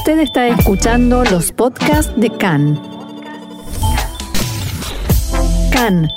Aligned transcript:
Usted 0.00 0.20
está 0.20 0.48
escuchando 0.48 1.24
los 1.24 1.52
podcasts 1.52 2.10
de 2.16 2.30
CAN. 2.30 2.80
CAN, 5.70 6.08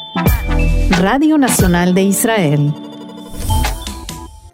Radio 1.02 1.38
Nacional 1.38 1.94
de 1.94 2.04
Israel. 2.04 2.74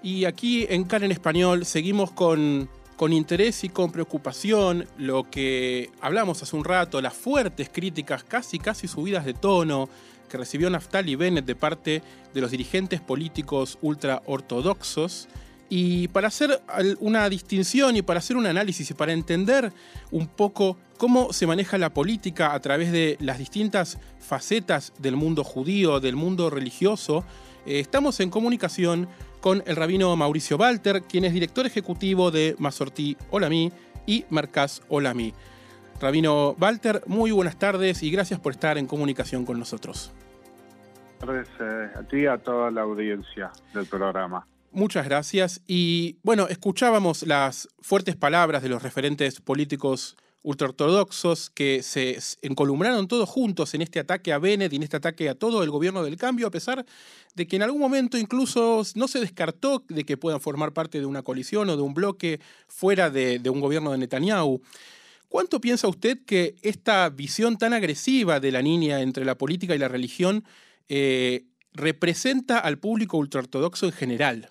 Y 0.02 0.26
aquí 0.26 0.66
en 0.68 0.84
CAN 0.84 1.04
en 1.04 1.12
español 1.12 1.66
seguimos 1.66 2.10
con, 2.10 2.72
con 2.96 3.14
interés 3.14 3.64
y 3.64 3.70
con 3.70 3.92
preocupación 3.92 4.88
lo 4.98 5.30
que 5.30 5.92
hablamos 6.02 6.42
hace 6.42 6.56
un 6.56 6.66
rato, 6.66 7.00
las 7.00 7.14
fuertes 7.14 7.70
críticas, 7.72 8.24
casi 8.24 8.58
casi 8.58 8.88
subidas 8.88 9.26
de 9.26 9.36
tono, 9.36 9.90
que 10.28 10.38
recibió 10.38 10.72
Naftali 10.72 11.16
Bennett 11.16 11.46
de 11.46 11.56
parte 11.56 12.02
de 12.34 12.42
los 12.42 12.50
dirigentes 12.50 13.00
políticos 13.00 13.78
ultraortodoxos 13.84 15.28
y 15.70 16.08
para 16.08 16.28
hacer 16.28 16.62
una 17.00 17.30
distinción 17.30 17.96
y 17.96 18.02
para 18.02 18.20
hacer 18.20 18.36
un 18.36 18.48
análisis 18.48 18.90
y 18.90 18.94
para 18.96 19.14
entender 19.14 19.72
un 20.12 20.28
poco 20.28 20.78
cómo 20.98 21.32
se 21.32 21.46
maneja 21.46 21.78
la 21.78 21.94
política 21.94 22.54
a 22.54 22.60
través 22.60 22.92
de 22.92 23.18
las 23.20 23.38
distintas 23.38 24.00
facetas 24.20 24.94
del 24.98 25.16
mundo 25.16 25.44
judío, 25.44 26.00
del 26.00 26.16
mundo 26.16 26.50
religioso, 26.50 27.24
eh, 27.66 27.80
estamos 27.80 28.20
en 28.20 28.32
comunicación 28.32 29.08
con 29.42 29.64
el 29.68 29.76
rabino 29.76 30.16
Mauricio 30.16 30.58
Walter, 30.58 31.04
quien 31.04 31.24
es 31.24 31.34
director 31.34 31.66
ejecutivo 31.66 32.32
de 32.32 32.56
Masortí 32.58 33.16
Olami 33.30 33.72
y 34.06 34.26
Mercaz 34.30 34.82
Olami. 34.90 35.34
Rabino 36.02 36.56
Walter, 36.60 37.04
muy 37.06 37.32
buenas 37.32 37.58
tardes 37.60 38.02
y 38.04 38.10
gracias 38.10 38.40
por 38.40 38.54
estar 38.54 38.78
en 38.78 38.88
comunicación 38.88 39.46
con 39.46 39.60
nosotros. 39.60 40.12
Buenas 41.20 41.48
tardes 41.48 41.94
eh, 41.94 42.00
a 42.00 42.04
ti 42.04 42.18
y 42.22 42.26
a 42.26 42.38
toda 42.38 42.72
la 42.72 42.82
audiencia 42.82 43.52
del 43.74 43.86
programa. 43.86 44.46
Muchas 44.72 45.06
gracias. 45.06 45.62
Y 45.66 46.18
bueno, 46.22 46.48
escuchábamos 46.48 47.24
las 47.24 47.68
fuertes 47.82 48.16
palabras 48.16 48.62
de 48.62 48.70
los 48.70 48.84
referentes 48.84 49.42
políticos 49.42 50.16
ultraortodoxos 50.44 51.50
que 51.50 51.84
se 51.84 52.18
encolumnaron 52.42 53.08
todos 53.08 53.28
juntos 53.28 53.74
en 53.74 53.82
este 53.82 54.00
ataque 54.00 54.32
a 54.32 54.38
Bennett 54.38 54.72
y 54.72 54.78
en 54.78 54.84
este 54.84 54.98
ataque 54.98 55.28
a 55.28 55.36
todo 55.36 55.64
el 55.64 55.70
gobierno 55.70 56.04
del 56.04 56.18
cambio, 56.18 56.48
a 56.48 56.52
pesar 56.52 56.86
de 57.36 57.48
que 57.48 57.56
en 57.56 57.64
algún 57.64 57.82
momento 57.82 58.18
incluso 58.18 58.84
no 58.96 59.08
se 59.08 59.20
descartó 59.20 59.84
de 59.90 60.06
que 60.06 60.18
puedan 60.18 60.40
formar 60.40 60.72
parte 60.72 61.00
de 61.00 61.06
una 61.06 61.24
coalición 61.24 61.70
o 61.70 61.76
de 61.76 61.82
un 61.82 61.94
bloque 61.94 62.40
fuera 62.68 63.10
de, 63.10 63.42
un 63.50 63.60
gobierno 63.60 63.92
de 63.92 63.98
Netanyahu. 63.98 64.62
¿Cuánto 65.28 65.60
piensa 65.60 65.88
usted 65.88 66.20
que 66.26 66.56
esta 66.62 67.10
visión 67.10 67.58
tan 67.58 67.74
agresiva 67.74 68.40
de 68.40 68.52
la 68.52 68.62
niña 68.62 69.02
entre 69.02 69.26
la 69.26 69.38
política 69.38 69.76
y 69.76 69.80
la 69.80 69.88
religión 69.88 70.44
eh, 70.88 71.46
representa 71.74 72.60
al 72.60 72.78
público 72.80 73.18
ultraortodoxo 73.18 73.88
en 73.88 73.92
general? 73.92 74.50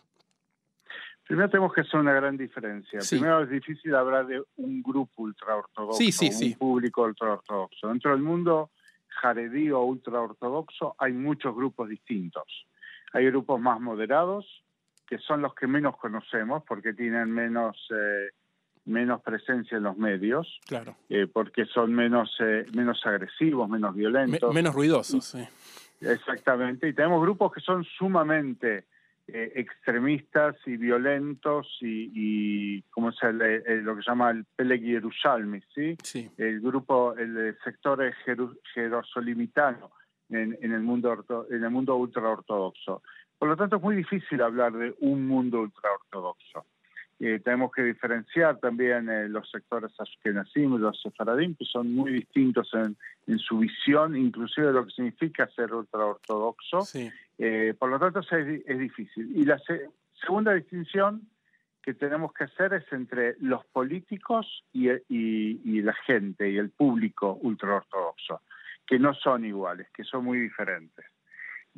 Primero 1.29 1.51
tenemos 1.51 1.75
que 1.75 1.83
hacer 1.83 2.01
una 2.01 2.15
gran 2.15 2.39
diferencia. 2.39 3.01
Primero 3.07 3.43
es 3.43 3.51
difícil 3.51 3.95
hablar 3.95 4.27
de 4.27 4.43
un 4.57 4.83
grupo 4.83 5.25
ultraortodoxo, 5.25 6.03
un 6.03 6.55
público 6.55 7.03
ultraortodoxo. 7.03 7.89
Dentro 7.89 8.13
del 8.13 8.23
mundo 8.23 8.71
jaredí 9.09 9.71
o 9.71 9.83
ultraortodoxo 9.83 10.97
hay 10.99 11.13
muchos 11.13 11.55
grupos 11.55 11.91
distintos. 11.91 12.67
Hay 13.13 13.27
grupos 13.27 13.61
más 13.61 13.79
moderados, 13.79 14.65
que 15.07 15.19
son 15.19 15.43
los 15.43 15.55
que 15.55 15.67
menos 15.67 15.99
conocemos 15.99 16.63
porque 16.67 16.95
tienen 16.95 17.31
menos 17.31 17.77
eh, 17.91 18.31
menos 18.87 19.21
presencia 19.21 19.77
en 19.77 19.83
los 19.83 19.99
medios, 19.99 20.61
claro. 20.67 20.97
Eh, 21.11 21.27
porque 21.31 21.67
son 21.67 21.95
menos 21.95 22.35
eh, 22.41 22.65
menos 22.75 23.05
agresivos, 23.05 23.69
menos 23.69 23.95
violentos, 23.95 24.55
menos 24.55 24.75
ruidosos. 24.75 25.27
Sí. 25.27 25.47
Exactamente. 26.01 26.89
Y 26.89 26.95
tenemos 26.95 27.21
grupos 27.21 27.53
que 27.53 27.61
son 27.61 27.85
sumamente 27.85 28.87
eh, 29.31 29.53
extremistas 29.57 30.57
y 30.65 30.77
violentos 30.77 31.67
y, 31.83 32.11
y 32.15 32.83
como 32.91 33.13
se 33.13 33.31
lo 33.33 33.97
que 33.97 34.03
se 34.03 34.11
llama 34.11 34.31
el 34.31 34.47
Peleg 34.57 34.83
Yerushalmi, 34.83 35.61
¿sí? 35.75 35.97
El 36.39 36.61
grupo, 36.61 37.15
el 37.17 37.57
sector 37.63 38.01
jerosolimitano 38.75 39.91
en, 40.31 40.57
en, 40.63 40.73
el 40.73 40.81
mundo 40.81 41.47
en 41.51 41.63
el 41.63 41.71
mundo 41.71 41.97
ultraortodoxo. 41.97 43.03
Por 43.39 43.49
lo 43.49 43.57
tanto, 43.57 43.77
es 43.77 43.83
muy 43.83 43.97
difícil 43.97 44.41
hablar 44.43 44.73
de 44.73 44.95
un 45.01 45.27
mundo 45.27 45.61
ultraortodoxo. 45.61 46.65
Eh, 47.21 47.41
tenemos 47.45 47.73
que 47.73 47.83
diferenciar 47.83 48.59
también 48.59 49.09
eh, 49.09 49.29
los 49.29 49.51
sectores 49.51 49.91
ashkenazim 49.99 50.75
y 50.75 50.79
los 50.79 51.01
sefaradim, 51.03 51.57
que 51.57 51.65
son 51.65 51.93
muy 51.93 52.13
distintos 52.13 52.73
en, 52.75 52.97
en, 53.27 53.39
su 53.41 53.59
visión, 53.59 54.17
inclusive 54.17 54.69
de 54.69 54.73
lo 54.73 54.85
que 54.85 54.93
significa 54.93 55.49
ser 55.49 55.75
ultraortodoxo. 55.75 56.87
Eh, 57.39 57.75
por 57.77 57.91
lo 57.91 57.99
tanto, 57.99 58.21
es, 58.21 58.63
es 58.65 58.79
difícil. 58.79 59.37
Y 59.37 59.45
la 59.45 59.61
segunda 60.21 60.55
distinción 60.55 61.23
que 61.83 61.95
tenemos 61.95 62.33
que 62.33 62.45
hacer 62.45 62.75
es 62.75 62.85
entre 62.93 63.35
los 63.41 63.65
políticos 63.67 64.65
y, 64.73 64.89
y, 64.91 65.61
y 65.65 65.83
la 65.83 65.95
gente 66.07 66.49
y 66.49 66.57
el 66.57 66.71
público 66.71 67.37
ultraortodoxo, 67.43 68.43
que 68.87 69.01
no 69.01 69.13
son 69.15 69.45
iguales, 69.45 69.89
que 69.93 70.05
son 70.05 70.25
muy 70.25 70.39
diferentes 70.39 71.05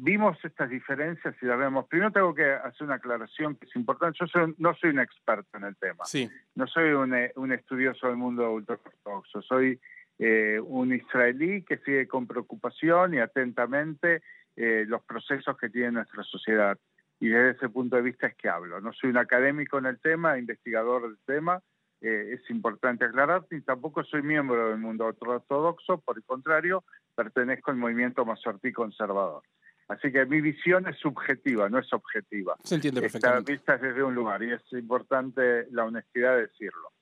vimos 0.03 0.37
estas 0.45 0.71
diferencias 0.71 1.35
y 1.41 1.47
las 1.47 1.59
vemos. 1.59 1.87
Primero 1.87 2.11
tengo 2.11 2.35
que 2.35 2.51
hacer 2.51 2.87
una 2.87 2.97
aclaración 2.97 3.57
que 3.57 3.67
es 3.67 3.77
importante. 3.77 4.19
Yo 4.19 4.47
no 4.59 4.75
soy 4.75 4.91
un 4.91 5.01
experto 5.01 5.57
en 5.59 5.65
el 5.65 5.77
tema. 5.77 6.05
Sí. 6.05 6.29
No 6.55 6.67
soy 6.67 6.93
un, 6.93 7.15
eh, 7.15 7.33
estudioso 7.53 8.07
del 8.07 8.17
mundo 8.17 8.51
ultraortodoxo. 8.53 9.43
Soy 9.43 9.81
eh, 10.19 10.59
un 10.63 10.95
israelí 10.95 11.63
que 11.63 11.79
sigue 11.79 12.09
con 12.09 12.27
preocupación 12.27 13.15
y 13.15 13.19
atentamente 13.19 14.23
eh, 14.57 14.85
los 14.87 15.03
procesos 15.03 15.57
que 15.57 15.69
tiene 15.69 15.93
nuestra 15.93 16.23
sociedad. 16.25 16.79
Y 17.21 17.29
desde 17.29 17.51
ese 17.51 17.69
punto 17.69 17.97
de 17.97 18.03
vista 18.03 18.27
es 18.27 18.35
que 18.35 18.49
hablo. 18.49 18.81
No 18.81 18.93
soy 18.93 19.11
un 19.11 19.19
académico 19.19 19.79
en 19.79 19.87
el 19.87 20.01
tema, 20.01 20.39
investigador 20.39 21.03
del 21.03 21.19
tema. 21.27 21.61
es 22.01 22.41
importante 22.49 23.05
aclarar. 23.05 23.45
Y 23.51 23.61
tampoco 23.61 24.03
soy 24.05 24.23
miembro 24.23 24.71
del 24.71 24.79
mundo 24.79 25.07
ultraortodoxo. 25.07 25.99
Por 25.99 26.17
el 26.17 26.25
contrario, 26.25 26.83
pertenezco 27.15 27.71
al 27.71 27.77
movimiento 27.77 28.25
masortí 28.25 28.73
conservador. 28.73 29.43
Así 29.91 30.13
que 30.13 30.25
mi 30.25 30.41
visión 30.41 30.87
es 30.87 30.97
subjetiva, 30.99 31.69
no 31.69 31.81
es 31.81 31.93
objetiva. 31.93 32.55
Se 32.63 32.77
entiende 32.77 33.01
perfectamente. 33.01 33.55
Está 33.55 33.73
vista 33.75 33.89
desde 33.89 34.05
un 34.05 34.15
lugar 34.15 34.41
y 34.41 34.53
es 34.53 34.63
importante 34.71 35.67
la 35.73 35.85
honestidad 35.85 36.37
de 36.37 36.43
decirlo. 36.43 36.93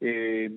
Eh, 0.00 0.50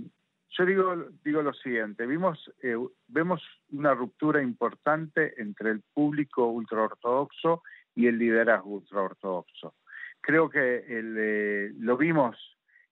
yo 0.50 0.66
digo, 0.66 0.95
digo 1.25 1.41
lo 1.41 1.51
siguiente, 1.51 2.05
vimos, 2.05 2.50
eh, 2.63 2.78
vemos 3.07 3.44
una 3.69 3.94
ruptura 3.94 4.41
importante 4.41 5.33
entre 5.41 5.72
el 5.72 5.81
público 5.94 6.47
ultraortodoxo 6.47 7.63
y 7.94 8.07
el 8.07 8.17
liderazgo 8.17 8.69
ultraortodoxo. 8.69 9.75
Creo 10.22 10.49
que 10.49 10.85
eh, 10.88 11.73
lo 11.79 11.97
vimos 11.97 12.38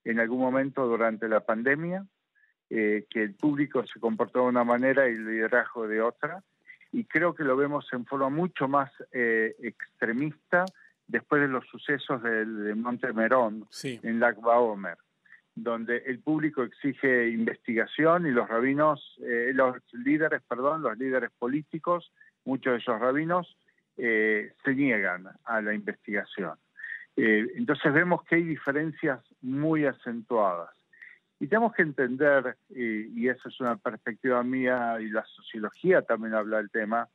en 0.04 0.20
algún 0.20 0.40
momento 0.40 0.86
durante 0.86 1.30
la 1.30 1.46
pandemia, 1.46 2.06
que 2.68 3.06
el 3.14 3.36
público 3.36 3.86
se 3.86 4.02
comportó 4.02 4.40
de 4.40 4.48
una 4.48 4.66
manera 4.66 5.08
y 5.08 5.14
el 5.14 5.26
liderazgo 5.26 5.88
de 5.88 6.02
otra, 6.02 6.44
y 6.96 7.04
creo 7.04 7.36
que 7.36 7.44
lo 7.44 7.58
vemos 7.58 7.86
en 7.92 8.06
forma 8.06 8.30
mucho 8.30 8.70
más 8.70 8.90
eh, 9.12 9.54
extremista 9.60 10.64
después 11.06 11.42
de 11.42 11.50
los 11.50 11.66
sucesos 11.68 12.24
del, 12.24 12.64
de 12.64 12.74
Monte 12.74 13.12
Merón 13.12 13.68
en 13.84 14.22
Lag 14.22 14.40
Baomer, 14.40 14.98
donde 15.54 15.98
el 16.06 16.20
público 16.20 16.64
exige 16.64 17.28
investigación 17.28 18.26
y 18.26 18.32
los 18.32 18.48
rabinos, 18.48 19.18
eh, 19.22 19.52
los 19.54 19.76
líderes, 19.92 20.42
perdón, 20.48 20.84
los 20.84 20.98
líderes 20.98 21.32
políticos, 21.38 22.14
muchos 22.46 22.72
de 22.72 22.80
esos 22.80 22.98
rabinos, 22.98 23.58
eh, 23.98 24.54
se 24.64 24.74
niegan 24.74 25.28
a 25.44 25.62
la 25.62 25.74
investigación. 25.74 26.58
entonces 27.18 27.94
vemos 27.94 28.24
que 28.24 28.36
hay 28.36 28.44
diferencias 28.44 29.20
muy 29.42 29.86
acentuadas. 29.86 30.70
Y 31.46 31.48
tenemos 31.48 31.76
que 31.76 31.84
entender, 31.84 32.58
y, 32.70 33.30
esa 33.30 33.50
es 33.50 33.60
una 33.60 33.78
perspectiva 33.78 34.42
mía 34.42 34.98
y 35.00 35.10
la 35.10 35.24
sociología 35.26 36.02
también 36.02 36.34
habla 36.34 36.58
del 36.58 36.72
tema, 36.72 37.08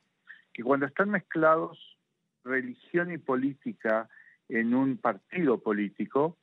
que 0.53 0.63
cuando 0.63 0.85
están 0.85 1.09
mezclados 1.09 1.97
religión 2.45 3.11
y 3.11 3.17
política 3.17 4.07
en 4.47 4.73
un 4.73 4.95
partido 4.95 5.61
político, 5.61 6.37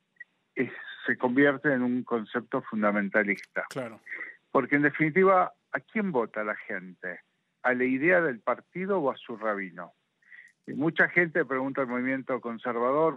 se 1.06 1.16
convierte 1.16 1.72
en 1.72 1.80
un 1.80 2.04
concepto 2.04 2.60
fundamentalista. 2.60 3.64
Claro. 3.70 4.02
Porque 4.50 4.76
en 4.76 4.82
definitiva, 4.82 5.54
¿a 5.72 5.80
quién 5.80 6.12
vota 6.12 6.44
la 6.44 6.56
gente? 6.56 7.20
¿A 7.62 7.72
la 7.72 7.84
idea 7.84 8.20
del 8.20 8.40
partido 8.40 8.98
o 8.98 9.10
a 9.10 9.16
su 9.16 9.38
rabino? 9.38 9.94
Y 10.66 10.74
mucha 10.74 11.08
gente 11.08 11.42
pregunta 11.46 11.80
al 11.80 11.86
movimiento 11.86 12.38
conservador, 12.42 13.16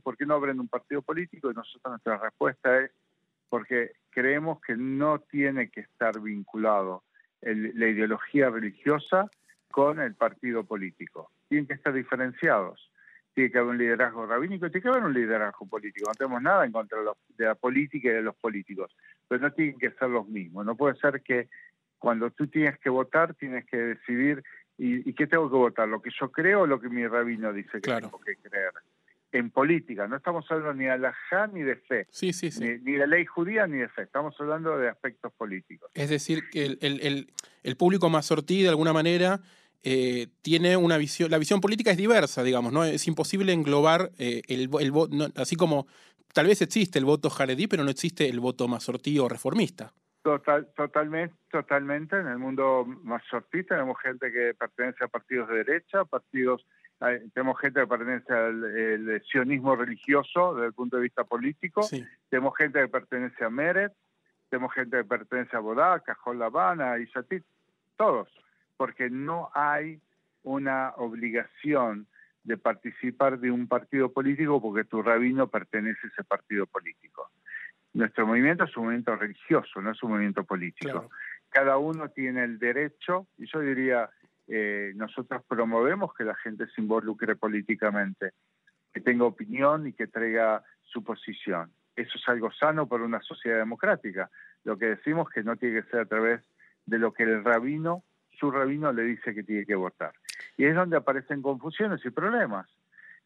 ¿por 0.00 0.16
qué 0.16 0.26
no 0.26 0.34
abren 0.34 0.60
un 0.60 0.68
partido 0.68 1.02
político? 1.02 1.50
Y 1.50 1.54
nosotros 1.54 1.90
nuestra 1.90 2.18
respuesta 2.18 2.82
es 2.82 2.92
porque 3.52 3.92
creemos 4.08 4.62
que 4.62 4.76
no 4.78 5.18
tiene 5.18 5.68
que 5.68 5.80
estar 5.80 6.18
vinculado 6.22 7.02
la 7.42 7.86
ideología 7.86 8.48
religiosa 8.48 9.30
con 9.70 10.00
el 10.00 10.14
partido 10.14 10.64
político. 10.64 11.30
Tienen 11.50 11.66
que 11.66 11.74
estar 11.74 11.92
diferenciados. 11.92 12.90
Tiene 13.34 13.50
que 13.50 13.58
haber 13.58 13.72
un 13.72 13.76
liderazgo 13.76 14.24
rabínico, 14.24 14.70
tiene 14.70 14.80
que 14.80 14.88
haber 14.88 15.04
un 15.04 15.12
liderazgo 15.12 15.66
político. 15.66 16.08
No 16.08 16.14
tenemos 16.14 16.40
nada 16.40 16.64
en 16.64 16.72
contra 16.72 16.98
de 17.36 17.44
la 17.44 17.54
política 17.54 18.08
y 18.08 18.12
de 18.12 18.22
los 18.22 18.36
políticos, 18.36 18.96
pero 19.28 19.42
no 19.42 19.52
tienen 19.52 19.78
que 19.78 19.90
ser 19.90 20.08
los 20.08 20.26
mismos. 20.28 20.64
No 20.64 20.74
puede 20.74 20.94
ser 20.94 21.20
que 21.20 21.50
cuando 21.98 22.30
tú 22.30 22.46
tienes 22.46 22.78
que 22.78 22.88
votar, 22.88 23.34
tienes 23.34 23.66
que 23.66 23.76
decidir 23.76 24.42
¿y, 24.78 25.12
qué 25.12 25.26
tengo 25.26 25.50
que 25.50 25.56
votar? 25.56 25.88
¿Lo 25.88 26.00
que 26.00 26.08
yo 26.18 26.32
creo 26.32 26.62
o 26.62 26.66
lo 26.66 26.80
que 26.80 26.88
mi 26.88 27.06
rabino 27.06 27.52
dice 27.52 27.82
que 27.82 28.00
tengo 28.00 28.18
que 28.18 28.36
creer? 28.36 28.72
En 29.32 29.50
política, 29.50 30.06
no 30.06 30.16
estamos 30.16 30.44
hablando 30.50 30.74
ni 30.74 30.84
de 30.84 30.98
la 30.98 31.14
ni 31.52 31.62
de 31.62 31.76
fe, 31.76 32.06
sí, 32.10 32.32
sí, 32.32 32.50
sí. 32.50 32.78
Ni, 32.82 32.92
de 32.92 33.06
ley 33.06 33.24
judía 33.24 33.66
ni 33.66 33.78
de 33.78 33.88
fe, 33.88 34.02
estamos 34.02 34.34
hablando 34.38 34.76
de 34.76 34.88
aspectos 34.88 35.32
políticos. 35.32 35.90
Es 35.94 36.10
decir, 36.10 36.50
que 36.50 36.66
el, 36.66 36.78
el, 36.80 37.32
el, 37.62 37.76
público 37.76 38.10
mazortí, 38.10 38.62
de 38.62 38.68
alguna 38.68 38.92
manera, 38.92 39.40
eh, 39.82 40.28
tiene 40.42 40.76
una 40.76 40.98
visión, 40.98 41.30
la 41.30 41.38
visión 41.38 41.60
política 41.60 41.90
es 41.90 41.96
diversa, 41.96 42.42
digamos, 42.42 42.72
¿no? 42.72 42.84
Es 42.84 43.08
imposible 43.08 43.52
englobar 43.52 44.10
eh, 44.18 44.42
el, 44.48 44.68
voto, 44.68 45.16
así 45.36 45.56
como 45.56 45.86
tal 46.34 46.46
vez 46.46 46.60
existe 46.62 46.98
el 46.98 47.04
voto 47.04 47.30
jaredí, 47.30 47.66
pero 47.66 47.84
no 47.84 47.90
existe 47.90 48.28
el 48.28 48.38
voto 48.38 48.68
mazortí 48.68 49.18
o 49.18 49.28
reformista. 49.28 49.92
Total, 50.22 50.68
totalmente, 50.76 51.34
totalmente. 51.50 52.16
En 52.16 52.28
el 52.28 52.38
mundo 52.38 52.84
mazortí 52.86 53.64
tenemos 53.64 53.98
gente 54.00 54.30
que 54.30 54.54
pertenece 54.54 55.04
a 55.04 55.08
partidos 55.08 55.48
de 55.48 55.64
derecha, 55.64 56.04
partidos 56.04 56.64
tenemos 57.34 57.58
gente 57.60 57.80
que 57.80 57.86
pertenece 57.86 58.32
al 58.32 59.22
sionismo 59.30 59.76
religioso 59.76 60.54
desde 60.54 60.68
el 60.68 60.72
punto 60.72 60.96
de 60.96 61.02
vista 61.02 61.24
político, 61.24 61.86
tenemos 62.28 62.56
gente 62.56 62.80
que 62.80 62.88
pertenece 62.88 63.44
a 63.44 63.50
Meret, 63.50 63.92
tenemos 64.48 64.72
gente 64.74 64.98
que 64.98 65.04
pertenece 65.04 65.56
a 65.56 65.60
Bodá, 65.60 66.00
Cajol 66.00 66.38
Lavana, 66.38 66.98
Isatit, 66.98 67.44
todos, 67.96 68.28
porque 68.76 69.10
no 69.10 69.50
hay 69.54 70.00
una 70.42 70.92
obligación 70.96 72.06
de 72.44 72.56
participar 72.56 73.38
de 73.38 73.50
un 73.50 73.68
partido 73.68 74.12
político 74.12 74.60
porque 74.60 74.84
tu 74.84 75.02
rabino 75.02 75.46
pertenece 75.46 76.00
a 76.04 76.10
ese 76.10 76.24
partido 76.24 76.66
político. 76.66 77.30
Nuestro 77.94 78.26
movimiento 78.26 78.64
es 78.64 78.76
un 78.76 78.84
movimiento 78.84 79.14
religioso, 79.16 79.80
no 79.80 79.92
es 79.92 80.02
un 80.02 80.10
movimiento 80.10 80.44
político. 80.44 81.08
Cada 81.50 81.76
uno 81.76 82.08
tiene 82.08 82.42
el 82.42 82.58
derecho, 82.58 83.26
y 83.36 83.46
yo 83.46 83.60
diría, 83.60 84.08
eh, 84.54 84.92
nosotros 84.96 85.42
promovemos 85.48 86.12
que 86.12 86.24
la 86.24 86.34
gente 86.34 86.66
se 86.66 86.82
involucre 86.82 87.36
políticamente, 87.36 88.32
que 88.92 89.00
tenga 89.00 89.24
opinión 89.24 89.86
y 89.86 89.94
que 89.94 90.08
traiga 90.08 90.62
su 90.82 91.02
posición. 91.02 91.72
Eso 91.96 92.18
es 92.18 92.28
algo 92.28 92.52
sano 92.52 92.86
para 92.86 93.02
una 93.02 93.22
sociedad 93.22 93.56
democrática. 93.56 94.28
Lo 94.64 94.76
que 94.76 94.90
decimos 94.96 95.30
que 95.30 95.42
no 95.42 95.56
tiene 95.56 95.80
que 95.80 95.88
ser 95.88 96.00
a 96.00 96.04
través 96.04 96.42
de 96.84 96.98
lo 96.98 97.14
que 97.14 97.22
el 97.22 97.42
rabino, 97.42 98.04
su 98.38 98.50
rabino 98.50 98.92
le 98.92 99.04
dice 99.04 99.34
que 99.34 99.42
tiene 99.42 99.64
que 99.64 99.74
votar. 99.74 100.12
Y 100.58 100.66
es 100.66 100.74
donde 100.74 100.98
aparecen 100.98 101.40
confusiones 101.40 102.04
y 102.04 102.10
problemas. 102.10 102.68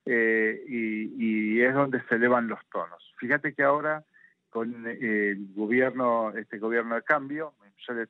Eh, 0.04 0.62
y, 0.68 1.60
es 1.60 1.74
donde 1.74 2.00
se 2.04 2.14
elevan 2.14 2.46
los 2.46 2.64
tonos. 2.70 3.02
Fíjate 3.18 3.52
que 3.52 3.64
ahora 3.64 4.04
con 4.48 4.86
el 4.86 5.52
gobierno, 5.56 6.32
este 6.36 6.58
gobierno 6.58 6.94
de 6.94 7.02
cambio, 7.02 7.54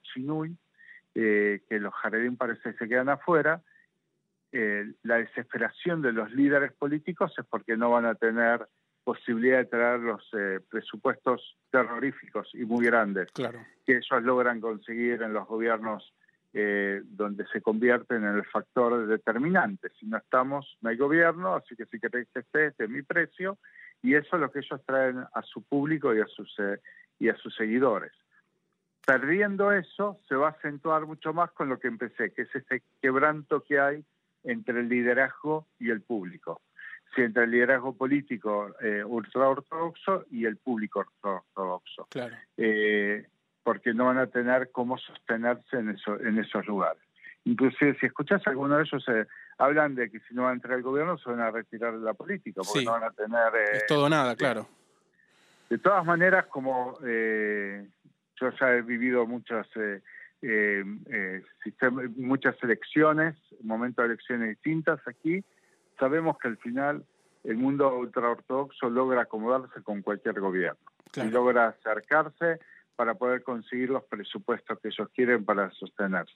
Chinui, 0.02 0.54
eh, 1.18 1.62
que 1.66 1.80
los 1.80 1.94
Jaredín 1.94 2.36
parece 2.36 2.72
que 2.72 2.76
se 2.76 2.88
quedan 2.88 3.08
afuera, 3.08 3.62
eh, 4.52 4.84
la 5.02 5.16
desesperación 5.16 6.02
de 6.02 6.12
los 6.12 6.30
líderes 6.30 6.74
políticos 6.74 7.32
es 7.38 7.46
porque 7.46 7.74
no 7.74 7.88
van 7.88 8.04
a 8.04 8.16
tener 8.16 8.68
posibilidad 9.02 9.56
de 9.56 9.64
traer 9.64 10.00
los 10.00 10.28
eh, 10.34 10.60
presupuestos 10.70 11.56
terroríficos 11.70 12.50
y 12.52 12.66
muy 12.66 12.84
grandes 12.84 13.32
claro. 13.32 13.60
que 13.86 13.96
ellos 13.96 14.22
logran 14.24 14.60
conseguir 14.60 15.22
en 15.22 15.32
los 15.32 15.46
gobiernos 15.48 16.12
donde 16.52 17.46
se 17.48 17.60
convierten 17.60 18.24
en 18.24 18.34
el 18.36 18.44
factor 18.46 19.06
determinante. 19.06 19.90
Si 20.00 20.06
no 20.06 20.16
estamos, 20.16 20.78
no 20.80 20.88
hay 20.88 20.96
gobierno, 20.96 21.54
así 21.54 21.76
que 21.76 21.84
si 21.84 22.00
queréis 22.00 22.28
que 22.32 22.40
esté, 22.40 22.68
este 22.68 22.84
es 22.84 22.90
mi 22.90 23.02
precio, 23.02 23.58
y 24.00 24.14
eso 24.14 24.36
es 24.36 24.40
lo 24.40 24.50
que 24.50 24.60
ellos 24.60 24.80
traen 24.86 25.18
a 25.18 25.42
su 25.42 25.62
público 25.62 26.14
y 26.14 26.20
a 26.20 26.26
sus, 26.26 26.56
y 27.18 27.28
a 27.28 27.36
sus 27.36 27.54
seguidores. 27.54 28.12
Perdiendo 29.06 29.70
eso, 29.70 30.18
se 30.28 30.34
va 30.34 30.48
a 30.48 30.50
acentuar 30.50 31.06
mucho 31.06 31.32
más 31.32 31.52
con 31.52 31.68
lo 31.68 31.78
que 31.78 31.86
empecé, 31.86 32.32
que 32.32 32.42
es 32.42 32.54
ese 32.54 32.82
quebranto 33.00 33.62
que 33.62 33.78
hay 33.78 34.04
entre 34.42 34.80
el 34.80 34.88
liderazgo 34.88 35.68
y 35.78 35.90
el 35.90 36.02
público. 36.02 36.60
Si 37.14 37.22
entre 37.22 37.44
el 37.44 37.52
liderazgo 37.52 37.96
político 37.96 38.74
eh, 38.80 39.04
ultraortodoxo 39.04 40.26
y 40.32 40.44
el 40.44 40.56
público 40.56 41.06
ortodoxo. 41.22 42.08
Claro. 42.10 42.34
Eh, 42.56 43.28
porque 43.62 43.94
no 43.94 44.06
van 44.06 44.18
a 44.18 44.26
tener 44.26 44.72
cómo 44.72 44.98
sostenerse 44.98 45.76
en, 45.76 45.90
eso, 45.90 46.20
en 46.20 46.38
esos 46.38 46.66
lugares. 46.66 47.02
Inclusive 47.44 47.96
si 48.00 48.06
escuchas 48.06 48.44
a 48.44 48.50
alguno 48.50 48.76
de 48.76 48.82
ellos, 48.82 49.04
eh, 49.08 49.24
hablan 49.58 49.94
de 49.94 50.10
que 50.10 50.18
si 50.18 50.34
no 50.34 50.42
van 50.42 50.50
a 50.50 50.54
entrar 50.54 50.74
al 50.74 50.82
gobierno 50.82 51.16
se 51.16 51.30
van 51.30 51.40
a 51.40 51.52
retirar 51.52 51.96
de 51.96 52.04
la 52.04 52.14
política, 52.14 52.62
porque 52.66 52.84
no 52.84 52.90
van 52.90 53.04
a 53.04 53.10
tener... 53.12 53.54
es 53.72 53.82
eh, 53.82 53.84
todo 53.86 54.08
nada, 54.08 54.34
claro. 54.34 54.66
De 55.70 55.78
todas 55.78 56.04
maneras, 56.04 56.46
como 56.46 56.98
eh, 57.04 57.86
yo 58.40 58.50
ya 58.58 58.74
he 58.74 58.82
vivido 58.82 59.26
muchas, 59.26 59.66
eh, 59.76 60.00
eh, 60.42 60.84
eh 61.10 61.42
muchas 62.16 62.56
elecciones, 62.62 63.36
momentos 63.62 64.02
de 64.02 64.14
elecciones 64.14 64.48
distintas 64.50 65.00
aquí. 65.06 65.44
Sabemos 65.98 66.36
que 66.38 66.48
al 66.48 66.58
final 66.58 67.04
el 67.44 67.56
mundo 67.56 67.96
ultraortodoxo 67.96 68.90
logra 68.90 69.22
acomodarse 69.22 69.82
con 69.82 70.02
cualquier 70.02 70.40
gobierno 70.40 70.78
y 71.14 71.30
logra 71.30 71.68
acercarse 71.68 72.58
para 72.96 73.14
poder 73.14 73.42
conseguir 73.42 73.90
los 73.90 74.04
presupuestos 74.04 74.78
que 74.80 74.88
ellos 74.88 75.08
quieren 75.14 75.44
para 75.44 75.70
sostenerse. 75.70 76.34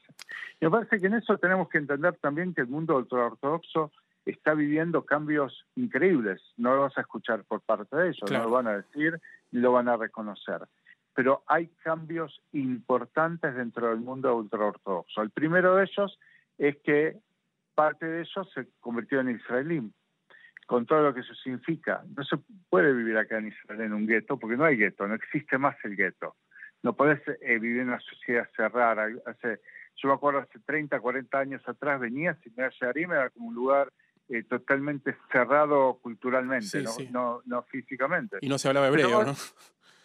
Y 0.60 0.66
me 0.66 0.70
parece 0.70 0.98
que 0.98 1.06
en 1.06 1.14
eso 1.14 1.38
tenemos 1.38 1.68
que 1.68 1.78
entender 1.78 2.16
también 2.18 2.54
que 2.54 2.60
el 2.62 2.68
mundo 2.68 2.96
ultraortodoxo 2.96 3.92
está 4.24 4.54
viviendo 4.54 5.04
cambios 5.04 5.66
increíbles. 5.74 6.42
No 6.56 6.74
lo 6.74 6.82
vas 6.82 6.98
a 6.98 7.00
escuchar 7.00 7.44
por 7.44 7.60
parte 7.62 7.96
de 7.96 8.08
ellos, 8.10 8.30
no 8.30 8.44
lo 8.44 8.50
van 8.50 8.66
a 8.66 8.76
decir 8.76 9.20
ni 9.50 9.60
lo 9.60 9.72
van 9.72 9.88
a 9.88 9.96
reconocer 9.96 10.60
pero 11.20 11.44
hay 11.46 11.66
cambios 11.84 12.40
importantes 12.52 13.54
dentro 13.54 13.90
del 13.90 14.00
mundo 14.00 14.34
ultraortodoxo. 14.34 15.20
El 15.20 15.28
primero 15.28 15.76
de 15.76 15.84
ellos 15.84 16.18
es 16.56 16.78
que 16.78 17.18
parte 17.74 18.06
de 18.06 18.22
ellos 18.22 18.50
se 18.54 18.68
convirtió 18.80 19.20
en 19.20 19.28
israelí, 19.28 19.92
con 20.66 20.86
todo 20.86 21.02
lo 21.02 21.12
que 21.12 21.20
eso 21.20 21.34
significa. 21.34 22.02
No 22.16 22.24
se 22.24 22.38
puede 22.70 22.94
vivir 22.94 23.18
acá 23.18 23.36
en 23.36 23.48
Israel 23.48 23.82
en 23.82 23.92
un 23.92 24.06
gueto, 24.06 24.38
porque 24.38 24.56
no 24.56 24.64
hay 24.64 24.78
gueto, 24.78 25.06
no 25.06 25.14
existe 25.14 25.58
más 25.58 25.76
el 25.84 25.94
gueto. 25.94 26.36
No 26.82 26.96
puedes 26.96 27.20
eh, 27.42 27.58
vivir 27.58 27.82
en 27.82 27.88
una 27.88 28.00
sociedad 28.00 28.48
cerrada. 28.56 29.06
Hace, 29.26 29.60
yo 29.96 30.08
me 30.08 30.14
acuerdo 30.14 30.40
hace 30.40 30.58
30, 30.60 31.00
40 31.00 31.38
años 31.38 31.62
atrás 31.68 32.00
venía, 32.00 32.34
si 32.42 32.50
me 32.56 32.66
Yarim 32.80 33.12
era 33.12 33.28
como 33.28 33.48
un 33.48 33.54
lugar 33.54 33.92
eh, 34.30 34.42
totalmente 34.44 35.14
cerrado 35.30 35.98
culturalmente, 36.00 36.82
no, 37.10 37.42
No, 37.44 37.62
físicamente. 37.64 38.38
Y 38.40 38.48
no 38.48 38.56
se 38.56 38.68
hablaba 38.68 38.88
hebreo, 38.88 39.22
¿no? 39.22 39.34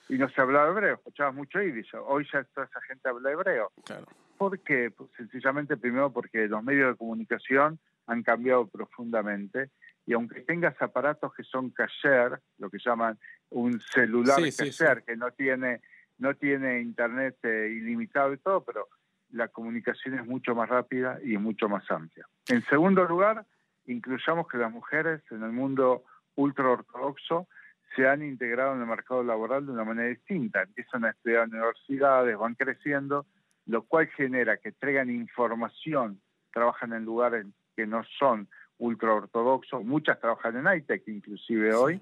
Y 0.10 0.18
no 0.18 0.30
se 0.30 0.42
hablaba 0.42 0.70
hebreo, 0.70 0.96
escuchaba 0.96 1.32
mucho 1.32 1.62
yiddish. 1.62 1.92
Hoy 2.06 2.28
ya 2.32 2.44
toda 2.44 2.68
esa 2.68 2.82
gente 2.82 3.10
habla 3.10 3.32
hebreo. 3.32 3.72
Claro. 3.86 4.06
¿Por 4.38 4.60
qué? 4.60 4.92
Pues 4.92 5.10
sencillamente 5.18 5.78
primero 5.78 6.12
porque 6.12 6.48
los 6.48 6.64
medios 6.64 6.92
de 6.92 6.98
comunicación 6.98 7.80
han 8.08 8.24
cambiado 8.24 8.68
profundamente 8.68 9.72
y 10.06 10.14
aunque 10.14 10.42
tengas 10.42 10.80
aparatos 10.82 11.34
que 11.34 11.44
son 11.44 11.72
kasher, 11.72 12.40
lo 12.60 12.70
que 12.70 12.78
llaman 12.84 13.18
un 13.50 13.80
celular 13.82 14.40
sí, 14.52 14.70
que 15.06 15.16
no 15.16 15.32
tiene 15.32 15.82
no 16.18 16.34
tiene 16.36 16.80
internet 16.80 17.38
eh, 17.44 17.70
ilimitado 17.76 18.34
y 18.34 18.38
todo, 18.38 18.64
pero 18.64 18.88
la 19.32 19.50
comunicación 19.50 20.18
es 20.18 20.26
mucho 20.26 20.56
más 20.56 20.70
rápida 20.70 21.20
y 21.24 21.38
mucho 21.38 21.68
más 21.68 21.90
amplia. 21.92 22.26
En 22.48 22.62
segundo 22.64 23.04
lugar, 23.04 23.46
incluyamos 23.86 24.48
que 24.48 24.58
las 24.58 24.72
mujeres 24.72 25.22
en 25.32 25.44
el 25.44 25.52
mundo 25.52 26.04
ultra 26.36 26.70
ortodoxo 26.70 27.48
se 27.96 28.08
han 28.08 28.24
integrado 28.24 28.76
en 28.76 28.82
el 28.82 28.88
mercado 28.88 29.24
laboral 29.24 29.66
de 29.66 29.72
una 29.72 29.84
manera 29.84 30.10
distinta. 30.10 30.64
Empiezan 30.64 31.06
a 31.06 31.12
estudiar 31.12 31.44
en 31.44 31.56
universidades, 31.56 32.38
van 32.38 32.56
creciendo, 32.56 33.26
lo 33.66 33.84
cual 33.84 34.08
genera 34.08 34.58
que 34.58 34.72
traigan 34.72 35.10
información, 35.10 36.20
trabajan 36.52 36.94
en 36.94 37.06
lugares 37.06 37.46
que 37.76 37.88
no 37.88 38.04
son 38.20 38.48
ultraortodoxos, 38.78 39.84
muchas 39.84 40.20
trabajan 40.20 40.58
en 40.58 40.78
ITEC 40.78 41.08
inclusive 41.08 41.74
hoy, 41.74 42.02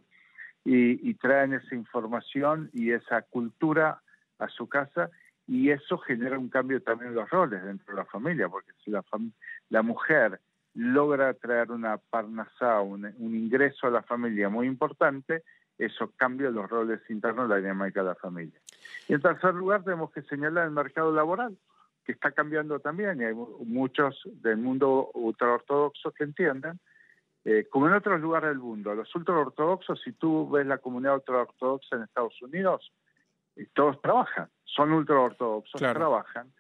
y, 0.66 1.14
traen 1.16 1.54
esa 1.54 1.76
información 1.76 2.70
y 2.74 2.92
esa 2.92 3.22
cultura 3.22 4.02
a 4.40 4.48
su 4.48 4.68
casa 4.68 5.10
y 5.46 5.72
eso 5.72 5.98
genera 5.98 6.40
un 6.40 6.48
cambio 6.50 6.82
también 6.82 7.10
en 7.10 7.16
los 7.16 7.30
roles 7.30 7.62
dentro 7.64 7.94
de 7.94 8.02
la 8.02 8.06
familia, 8.06 8.48
porque 8.48 8.72
si 8.84 8.90
la, 8.90 9.04
la 9.70 9.82
mujer 9.82 10.40
logra 10.74 11.34
traer 11.34 11.70
una 11.72 11.98
parnasá, 11.98 12.80
un, 12.80 13.06
un 13.06 13.36
ingreso 13.36 13.88
a 13.88 13.92
la 13.92 14.04
familia 14.04 14.48
muy 14.48 14.68
importante, 14.68 15.44
eso 15.77 16.12
cambia 16.15 16.50
los 16.50 16.70
roles 16.70 17.01
internos 17.10 17.50
de 17.50 17.56
la 17.56 17.62
dinámica 17.62 18.01
de 18.01 18.10
la 18.10 18.15
familia. 18.15 18.60
Y 19.08 19.13
en 19.13 19.22
tercer 19.22 19.53
lugar, 19.53 19.84
tenemos 19.84 20.12
que 20.12 20.22
señalar 20.24 20.65
el 20.65 20.72
mercado 20.72 21.12
laboral, 21.12 21.58
que 22.06 22.12
está 22.12 22.32
cambiando 22.32 22.80
también, 22.80 23.22
y 23.22 23.25
hay 23.25 23.34
muchos 23.34 24.22
del 24.25 24.58
mundo 24.58 25.10
ultraortodoxo 25.13 26.12
que 26.12 26.25
entienden, 26.25 26.80
eh, 27.46 27.68
como 27.70 27.88
en 27.88 27.94
otros 27.94 28.22
lugares 28.22 28.50
del 28.50 28.60
mundo, 28.60 28.94
los 28.96 29.13
ultraortodoxos, 29.15 30.01
si 30.01 30.13
tú 30.13 30.50
ves 30.50 30.65
la 30.65 30.77
comunidad 30.77 31.15
ultraortodoxa 31.15 31.96
en 31.98 32.03
Estados 32.03 32.42
Unidos, 32.42 32.94
eh, 33.56 33.68
todos 33.74 34.01
trabajan, 34.01 34.50
son 34.63 34.94
ultraortodoxos, 34.94 35.82
trabajan, 35.82 36.53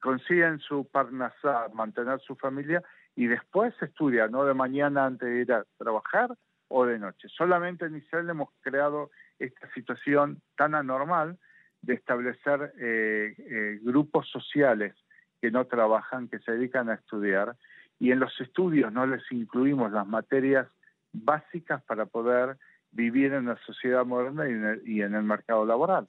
consiguen 0.00 0.58
su 0.58 0.88
parnasá, 0.88 1.68
mantener 1.72 2.20
su 2.20 2.34
familia, 2.36 2.82
y 3.14 3.26
después 3.26 3.74
estudian, 3.80 4.30
no 4.30 4.44
de 4.44 4.54
mañana 4.54 5.06
antes 5.06 5.28
de 5.28 5.40
ir 5.40 5.52
a 5.52 5.64
trabajar, 5.78 6.36
o 6.68 6.86
de 6.86 6.98
noche. 6.98 7.28
Solamente 7.28 7.86
en 7.86 7.96
Israel 7.96 8.30
hemos 8.30 8.48
creado 8.60 9.10
esta 9.38 9.70
situación 9.72 10.42
tan 10.56 10.74
anormal 10.74 11.38
de 11.82 11.94
establecer 11.94 12.72
eh, 12.78 13.34
eh, 13.38 13.78
grupos 13.82 14.28
sociales 14.30 14.94
que 15.40 15.50
no 15.50 15.66
trabajan, 15.66 16.28
que 16.28 16.38
se 16.40 16.52
dedican 16.52 16.90
a 16.90 16.94
estudiar, 16.94 17.56
y 17.98 18.10
en 18.10 18.20
los 18.20 18.38
estudios 18.40 18.92
no 18.92 19.06
les 19.06 19.22
incluimos 19.30 19.92
las 19.92 20.06
materias 20.06 20.66
básicas 21.12 21.82
para 21.84 22.06
poder 22.06 22.56
vivir 22.90 23.32
en 23.32 23.46
la 23.46 23.56
sociedad 23.64 24.04
moderna 24.04 24.48
y 24.84 25.02
en 25.02 25.14
el, 25.14 25.22
mercado 25.22 25.64
laboral. 25.64 26.08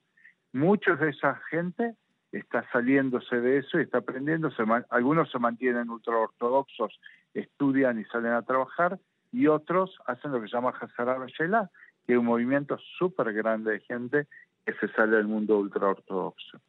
Muchos 0.54 1.00
de 1.00 1.10
esa 1.10 1.36
gente 1.50 1.96
está 2.32 2.70
saliéndose 2.72 3.40
de 3.40 3.58
eso 3.60 3.80
y 3.80 3.84
está 3.84 4.00
aprendiendo. 4.00 4.50
algunos 4.90 5.30
se 5.32 5.40
mantienen 5.40 5.90
ultraortodoxos, 5.90 7.00
estudian 7.34 8.00
y 8.00 8.06
salen 8.06 8.34
a 8.34 8.42
trabajar, 8.44 9.00
y 9.32 9.48
otros 9.48 9.98
hacen 10.06 10.32
lo 10.32 10.42
que 10.42 10.48
se 10.48 10.56
llama 10.56 10.74
Hazara 10.80 11.26
Shelah, 11.28 11.70
que 12.06 12.14
es 12.14 12.20
un 12.20 12.26
movimiento 12.26 12.78
súper 12.98 13.34
grande 13.34 13.72
de 13.74 13.80
gente 13.82 14.28
que 14.66 14.74
se 14.74 14.88
sale 14.94 15.18
del 15.18 15.28
mundo 15.28 15.58
ultraortodoxo. 15.60 16.60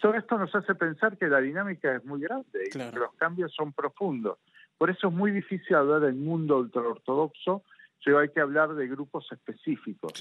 Todo 0.00 0.14
esto 0.14 0.38
nos 0.38 0.54
hace 0.54 0.74
pensar 0.74 1.16
que 1.16 1.28
la 1.28 1.40
dinámica 1.40 1.94
es 1.94 2.04
muy 2.04 2.20
grande 2.20 2.64
y 2.66 2.70
que 2.70 2.98
los 2.98 3.14
cambios 3.14 3.52
son 3.54 3.72
profundos. 3.72 4.38
Por 4.78 4.90
eso 4.90 5.08
es 5.08 5.14
muy 5.14 5.30
difícil 5.30 5.76
hablar 5.76 6.00
del 6.00 6.14
mundo 6.14 6.58
ultraortodoxo, 6.58 7.62
sino 8.02 8.18
hay 8.18 8.28
que 8.28 8.40
hablar 8.40 8.74
de 8.74 8.86
grupos 8.88 9.30
específicos 9.32 10.12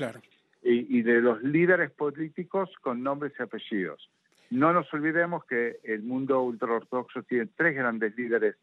y, 0.63 0.97
y 0.97 1.01
de 1.01 1.21
los 1.21 1.41
líderes 1.43 1.91
políticos 1.91 2.69
con 2.81 3.03
nombres 3.03 3.33
y 3.39 3.43
apellidos. 3.43 4.09
No 4.49 4.71
nos 4.73 4.91
olvidemos 4.93 5.43
que 5.45 5.79
el 5.83 6.03
mundo 6.03 6.41
ultraortodoxo 6.41 7.23
tiene 7.23 7.47
tres 7.55 7.75
grandes 7.75 8.15
líderes 8.15 8.55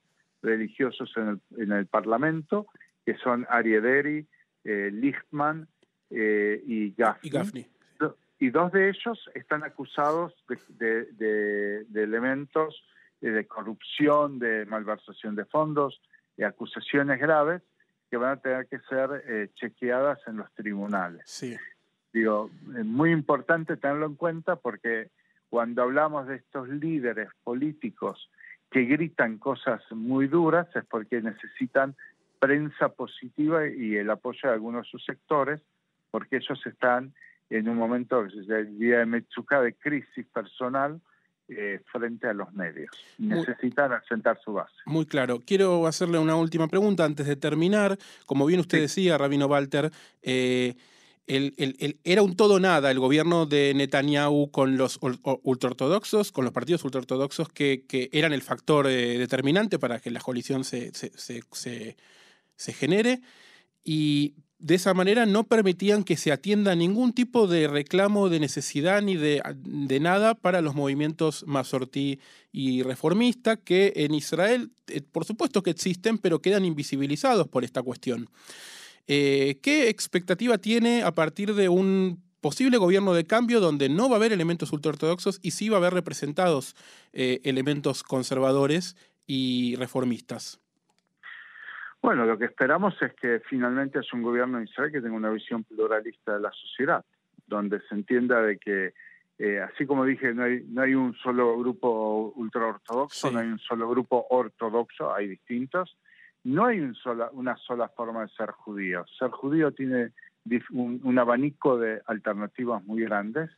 religiosos 0.42 1.12
en 1.16 1.28
el, 1.28 1.62
en 1.62 1.72
el 1.72 1.86
Parlamento, 1.86 2.66
que 3.04 3.16
son 3.16 3.46
Ariederi, 3.48 4.26
eh, 4.64 4.90
Lichtman 4.92 5.68
eh, 6.10 6.62
y 6.66 6.94
Gaffney. 6.94 7.66
Y, 8.38 8.50
dos 8.50 8.72
de 8.72 8.88
ellos 8.88 9.30
están 9.34 9.62
acusados 9.62 10.34
de, 10.68 11.86
elementos 11.94 12.84
de 13.20 13.46
corrupción, 13.46 14.40
de 14.40 14.66
malversación 14.66 15.36
de 15.36 15.44
fondos, 15.44 16.00
de 16.36 16.44
acusaciones 16.44 17.20
graves 17.20 17.62
que 18.10 18.16
van 18.16 18.32
a 18.32 18.40
tener 18.40 18.66
que 18.66 18.80
ser 18.80 19.22
eh, 19.26 19.48
chequeadas 19.54 20.18
en 20.26 20.38
los 20.38 20.52
tribunales. 20.54 21.22
Sí. 21.24 21.56
Digo, 22.12 22.50
es 22.76 22.84
muy 22.84 23.12
importante 23.12 23.76
tenerlo 23.76 24.06
en 24.06 24.16
cuenta 24.16 24.56
porque 24.56 25.10
cuando 25.48 25.82
hablamos 25.82 26.26
de 26.26 26.36
estos 26.36 26.68
líderes 26.68 27.28
políticos 27.44 28.28
que 28.70 28.84
gritan 28.84 29.38
cosas 29.38 29.82
muy 29.92 30.26
duras 30.26 30.66
es 30.74 30.84
porque 30.86 31.22
necesitan 31.22 31.94
prensa 32.42 32.88
positiva 32.88 33.68
y 33.68 33.94
el 33.94 34.10
apoyo 34.10 34.40
de 34.42 34.50
algunos 34.50 34.84
de 34.84 34.90
sus 34.90 35.04
sectores, 35.04 35.60
porque 36.10 36.38
ellos 36.38 36.60
están 36.66 37.14
en 37.50 37.68
un 37.68 37.76
momento, 37.76 38.20
el 38.20 38.78
día 38.80 38.98
de 38.98 39.06
Metsuka, 39.06 39.60
de 39.60 39.74
crisis 39.74 40.26
personal 40.26 41.00
eh, 41.48 41.80
frente 41.92 42.26
a 42.26 42.32
los 42.32 42.52
medios. 42.52 42.90
Necesitan 43.16 43.92
asentar 43.92 44.40
su 44.44 44.54
base. 44.54 44.74
Muy 44.86 45.06
claro. 45.06 45.38
Quiero 45.46 45.86
hacerle 45.86 46.18
una 46.18 46.34
última 46.34 46.66
pregunta 46.66 47.04
antes 47.04 47.28
de 47.28 47.36
terminar. 47.36 47.96
Como 48.26 48.44
bien 48.44 48.58
usted 48.58 48.80
decía, 48.80 49.16
Rabino 49.18 49.46
Walter, 49.46 49.92
eh, 50.22 50.74
el, 51.28 51.54
era 52.02 52.22
un 52.22 52.34
todo 52.34 52.58
nada 52.58 52.90
el 52.90 52.98
gobierno 52.98 53.46
de 53.46 53.72
Netanyahu 53.76 54.50
con 54.50 54.76
los 54.76 54.98
ultraortodoxos, 55.42 56.32
con 56.32 56.44
los 56.44 56.52
partidos 56.52 56.82
ultraortodoxos 56.84 57.48
que, 57.50 57.84
que 57.86 58.10
eran 58.12 58.32
el 58.32 58.42
factor 58.42 58.88
eh, 58.88 59.16
determinante 59.18 59.78
para 59.78 60.00
que 60.00 60.10
la 60.10 60.18
coalición 60.18 60.64
se, 60.64 60.92
se, 60.92 61.96
genere 62.70 63.20
y 63.82 64.34
de 64.62 64.76
esa 64.76 64.94
manera 64.94 65.26
no 65.26 65.42
permitían 65.42 66.04
que 66.04 66.16
se 66.16 66.30
atienda 66.30 66.76
ningún 66.76 67.12
tipo 67.12 67.48
de 67.48 67.66
reclamo 67.66 68.28
de 68.28 68.38
necesidad 68.38 69.02
ni 69.02 69.16
de, 69.16 69.42
de 69.56 69.98
nada 69.98 70.36
para 70.36 70.60
los 70.60 70.76
movimientos 70.76 71.44
masortí 71.48 72.20
y 72.52 72.84
reformista 72.84 73.56
que 73.56 73.92
en 73.96 74.14
Israel, 74.14 74.70
eh, 74.86 75.00
por 75.00 75.24
supuesto 75.24 75.64
que 75.64 75.70
existen, 75.70 76.16
pero 76.16 76.40
quedan 76.40 76.64
invisibilizados 76.64 77.48
por 77.48 77.64
esta 77.64 77.82
cuestión. 77.82 78.30
Eh, 79.08 79.58
¿Qué 79.62 79.88
expectativa 79.88 80.58
tiene 80.58 81.02
a 81.02 81.12
partir 81.12 81.54
de 81.54 81.68
un 81.68 82.22
posible 82.40 82.78
gobierno 82.78 83.14
de 83.14 83.24
cambio 83.24 83.58
donde 83.58 83.88
no 83.88 84.08
va 84.08 84.14
a 84.14 84.18
haber 84.18 84.32
elementos 84.32 84.72
ultraortodoxos 84.72 85.40
y 85.42 85.50
sí 85.52 85.70
va 85.70 85.78
a 85.78 85.80
haber 85.80 85.94
representados 85.94 86.76
eh, 87.12 87.40
elementos 87.42 88.04
conservadores 88.04 88.94
y 89.26 89.74
reformistas? 89.74 90.60
Bueno, 92.02 92.26
lo 92.26 92.36
que 92.36 92.46
esperamos 92.46 93.00
es 93.00 93.14
que 93.14 93.40
finalmente 93.48 94.00
es 94.00 94.12
un 94.12 94.22
gobierno 94.22 94.58
de 94.58 94.64
Israel 94.64 94.90
que 94.90 95.00
tenga 95.00 95.14
una 95.14 95.30
visión 95.30 95.62
pluralista 95.62 96.34
de 96.34 96.40
la 96.40 96.50
sociedad, 96.50 97.04
donde 97.46 97.80
se 97.88 97.94
entienda 97.94 98.42
de 98.42 98.58
que, 98.58 98.92
eh, 99.38 99.60
así 99.60 99.86
como 99.86 100.04
dije, 100.04 100.34
no 100.34 100.42
hay, 100.42 100.64
no 100.68 100.82
hay 100.82 100.96
un 100.96 101.14
solo 101.14 101.56
grupo 101.56 102.32
ultraortodoxo, 102.34 103.30
no 103.30 103.38
hay 103.38 103.46
un 103.46 103.60
solo 103.60 103.88
grupo 103.88 104.26
ortodoxo, 104.30 105.14
hay 105.14 105.28
distintos, 105.28 105.96
no 106.42 106.66
hay 106.66 106.80
un 106.80 106.96
sola, 106.96 107.30
una 107.32 107.56
sola 107.56 107.88
forma 107.88 108.22
de 108.22 108.28
ser 108.30 108.50
judío. 108.50 109.04
Ser 109.16 109.30
judío 109.30 109.70
tiene 109.70 110.10
un, 110.70 111.18
abanico 111.20 111.78
de 111.78 112.02
alternativas 112.06 112.84
muy 112.84 113.02
grandes 113.04 113.48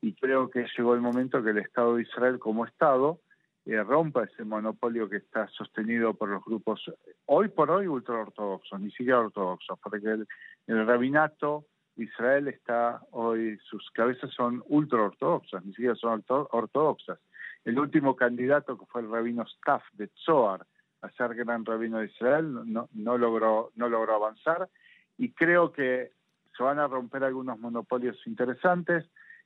y 0.00 0.14
creo 0.14 0.48
que 0.48 0.66
llegó 0.74 0.94
el 0.94 1.02
momento 1.02 1.42
que 1.42 1.50
el 1.50 1.58
Estado 1.58 1.96
de 1.96 2.02
Israel 2.02 2.38
como 2.38 2.64
Estado 2.64 3.20
eh, 3.70 3.84
rompa 3.84 4.24
ese 4.24 4.42
monopolio 4.44 5.08
que 5.08 5.18
está 5.18 5.46
sostenido 5.48 6.14
por 6.14 6.28
los 6.28 6.44
grupos 6.44 6.90
hoy 7.26 7.48
por 7.48 7.70
hoy 7.70 7.86
ultraortodoxos, 7.86 8.80
ni 8.80 8.90
siquiera 8.90 9.20
ortodoxos, 9.20 9.78
porque 9.80 10.08
el, 10.08 10.26
el 10.66 10.86
rabinato 10.86 11.66
Israel 11.94 12.48
está 12.48 13.00
hoy, 13.12 13.58
sus 13.62 13.88
cabezas 13.92 14.30
son 14.32 14.64
ultraortodoxas, 14.66 15.64
ni 15.64 15.72
siquiera 15.72 15.94
son 15.94 16.24
ortodoxas. 16.26 17.20
El 17.64 17.78
último 17.78 18.16
candidato 18.16 18.76
que 18.76 18.86
fue 18.86 19.02
el 19.02 19.10
rabino 19.10 19.44
Staff 19.44 19.84
de 19.92 20.10
Zohar, 20.24 20.66
a 21.02 21.10
ser 21.10 21.36
gran 21.36 21.64
rabino 21.64 21.98
de 21.98 22.06
Israel, 22.06 22.72
no, 22.72 22.88
no, 22.92 23.18
logró, 23.18 23.70
no 23.76 23.88
logró 23.88 24.16
avanzar 24.16 24.68
y 25.16 25.30
creo 25.30 25.72
que 25.72 26.10
se 26.56 26.62
van 26.62 26.80
a 26.80 26.88
romper 26.88 27.22
algunos 27.22 27.58
monopolios 27.60 28.16
interesantes. 28.26 29.04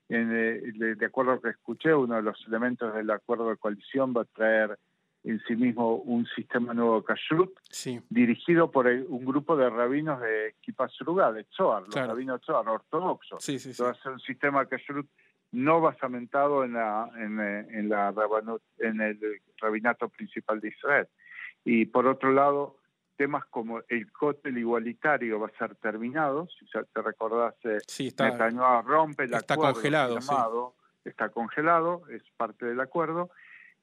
En, 0.09 0.31
eh, 0.33 0.95
de, 0.97 1.07
acuerdo 1.07 1.33
a 1.33 1.35
lo 1.37 1.41
que 1.41 1.51
escuché, 1.51 1.95
uno 1.95 2.17
de 2.17 2.23
los 2.23 2.45
elementos 2.47 2.95
del 2.95 3.11
acuerdo 3.11 3.49
de 3.49 3.57
coalición 3.57 4.13
va 4.17 4.23
a 4.23 4.25
traer 4.27 4.79
en 5.25 5.41
sí 5.49 5.57
mismo 5.57 5.97
un 5.97 6.27
sistema 6.27 6.75
nuevo 6.75 7.01
de 7.01 7.07
kashrut 7.07 7.59
dirigido 8.11 8.71
por 8.71 8.87
un 8.87 9.25
grupo 9.25 9.57
de 9.57 9.71
rabinos 9.71 10.21
de 10.21 10.55
Kippah 10.61 10.89
de 11.33 11.47
Zohar, 11.57 11.85
los 11.85 11.95
rabinos 11.95 12.43
Zohar 12.45 12.69
ortodoxos. 12.69 13.43
Sí, 13.43 13.57
va 13.83 13.91
a 13.91 13.95
ser 13.95 14.13
un 14.13 14.21
sistema 14.21 14.61
de 14.61 14.69
kashrut 14.69 15.09
no 15.53 15.81
basamentado 15.81 16.65
en, 16.65 16.75
la, 16.75 17.09
en, 17.17 17.41
eh, 17.41 17.67
en, 17.71 17.89
la, 17.89 18.13
en 18.79 19.01
el 19.01 19.19
rabinato 19.59 20.09
principal 20.09 20.61
de 20.61 20.69
Israel. 20.69 21.09
Y 21.65 21.87
por 21.87 22.07
otro 22.07 22.33
lado, 22.33 22.77
temas 23.17 23.45
como 23.47 23.81
el 23.89 24.11
cóctel 24.13 24.59
igualitario 24.59 25.41
va 25.41 25.49
a 25.49 25.59
ser 25.59 25.75
terminado, 25.77 26.49
si 26.59 26.67
te 26.67 27.03
recordás, 27.03 27.55
eh, 27.65 27.79
sí, 27.87 28.09
está, 28.09 28.31
Netanyahu 28.31 28.83
rompe 28.83 29.25
el 29.25 29.35
está 29.35 29.57
congelado, 29.57 30.19
está 31.05 31.29
congelado, 31.29 32.03
es 32.11 32.23
parte 32.37 32.67
del 32.67 32.81
acuerdo, 32.81 33.31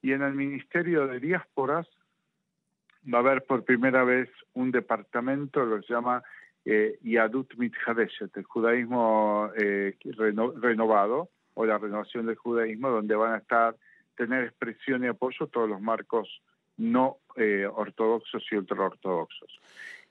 y 0.01 0.13
en 0.13 0.21
el 0.23 0.33
Ministerio 0.33 1.07
de 1.07 1.19
Diásporas 1.19 1.87
va 3.11 3.19
a 3.19 3.21
haber 3.21 3.43
por 3.43 3.63
primera 3.63 4.03
vez 4.03 4.29
un 4.53 4.71
departamento, 4.71 5.65
lo 5.65 5.79
que 5.79 5.87
se 5.87 5.93
llama 5.93 6.23
eh, 6.65 6.99
Yadut 7.01 7.55
Mithadeshet, 7.55 8.35
el 8.37 8.43
judaísmo 8.43 9.51
eh, 9.55 9.95
renovado, 10.61 11.29
o 11.53 11.65
la 11.65 11.77
renovación 11.77 12.25
del 12.25 12.35
judaísmo, 12.35 12.89
donde 12.89 13.15
van 13.15 13.33
a 13.33 13.37
estar, 13.37 13.75
tener 14.15 14.45
expresión 14.45 15.03
y 15.03 15.07
apoyo 15.07 15.47
todos 15.47 15.69
los 15.69 15.81
marcos 15.81 16.41
no 16.77 17.17
eh, 17.35 17.65
ortodoxos 17.65 18.43
y 18.51 18.55
ultraortodoxos. 18.55 19.59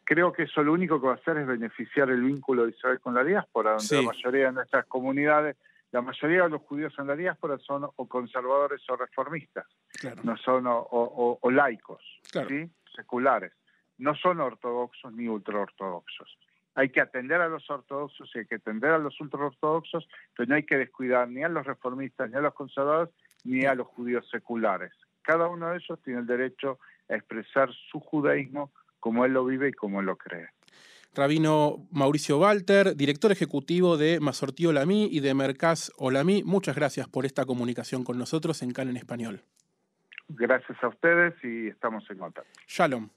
Creo 0.05 0.33
que 0.33 0.45
eso 0.45 0.63
lo 0.63 0.73
único 0.73 1.01
que 1.01 1.07
va 1.07 1.13
a 1.13 1.17
hacer 1.17 1.37
es 1.37 1.47
beneficiar 1.47 2.11
el 2.11 2.23
vínculo 2.23 2.65
de 2.65 2.71
Israel 2.71 2.99
con 3.01 3.15
la 3.15 3.23
diáspora, 3.23 3.77
donde 3.77 3.97
la 3.97 4.03
mayoría 4.03 4.47
de 4.47 4.53
nuestras 4.53 4.87
comunidades, 4.87 5.57
la 5.93 6.03
mayoría 6.03 6.45
de 6.45 6.49
los 6.49 6.63
judíos 6.63 6.93
en 6.99 7.07
la 7.07 7.17
diáspora 7.17 7.59
son 7.59 7.89
o 7.95 8.09
conservadores 8.09 8.83
o 8.89 8.97
reformistas, 8.97 9.67
no 10.25 10.37
son 10.37 10.65
o, 10.67 11.39
laicos, 11.51 12.03
seculares, 12.97 13.53
no 13.99 14.15
son 14.15 14.41
ortodoxos 14.41 15.13
ni 15.13 15.29
ultraortodoxos. 15.29 16.39
Hay 16.75 16.91
que 16.91 17.01
atender 17.01 17.41
a 17.41 17.49
los 17.49 17.69
ortodoxos 17.69 18.31
y 18.35 18.41
hay 18.41 18.47
que 18.47 18.55
atender 18.57 18.91
a 18.91 18.99
los 18.99 19.21
ultraortodoxos, 19.21 20.09
pero 20.37 20.49
no 20.49 20.55
hay 20.55 20.65
que 20.65 20.79
descuidar 20.79 21.29
ni 21.29 21.43
a 21.43 21.49
los 21.49 21.67
reformistas, 21.67 22.31
ni 22.31 22.37
a 22.37 22.41
los 22.41 22.55
conservadores, 22.55 23.15
ni 23.45 23.65
a 23.65 23.75
los 23.75 23.87
judíos 23.89 24.29
seculares. 24.31 24.93
Cada 25.31 25.47
uno 25.47 25.71
de 25.71 25.77
ellos 25.77 25.97
tiene 26.05 26.19
el 26.19 26.27
derecho 26.27 26.81
a 27.09 27.15
expresar 27.15 27.71
su 27.93 28.01
judaísmo 28.01 28.73
como 28.99 29.25
él 29.25 29.33
lo 29.33 29.45
vive 29.45 29.69
y 29.69 29.73
como 29.73 30.01
él 30.01 30.07
lo 30.07 30.17
cree. 30.17 30.49
Rabino 31.15 31.87
Mauricio 31.93 32.41
Walter, 32.41 32.97
director 32.97 33.31
ejecutivo 33.31 33.97
de 33.97 34.19
Masortí 34.19 34.67
Olamí 34.67 35.09
y 35.09 35.21
de 35.21 35.33
Mercaz 35.35 35.93
Olamí, 35.99 36.43
muchas 36.43 36.75
gracias 36.75 37.07
por 37.07 37.27
esta 37.27 37.45
comunicación 37.45 38.03
con 38.03 38.19
nosotros 38.19 38.61
en 38.63 38.73
CAN 38.73 38.89
en 38.89 38.97
Español. 38.97 39.45
Gracias 40.31 40.77
a 40.83 40.89
ustedes 40.89 41.35
y 41.45 41.69
estamos 41.69 42.03
en 42.11 42.19
contacto. 42.19 42.51
Shalom. 42.67 43.09